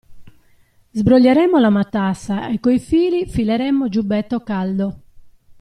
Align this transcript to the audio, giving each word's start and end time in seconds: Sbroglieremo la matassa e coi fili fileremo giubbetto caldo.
Sbroglieremo 0.95 1.59
la 1.59 1.69
matassa 1.69 2.49
e 2.49 2.59
coi 2.59 2.79
fili 2.79 3.27
fileremo 3.27 3.87
giubbetto 3.87 4.41
caldo. 4.41 5.01